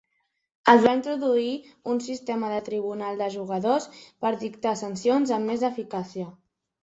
[0.71, 1.51] Es va introduir
[1.95, 3.85] un sistema de tribunal de jugadors
[4.25, 6.27] per dictar sancions amb més eficàcia.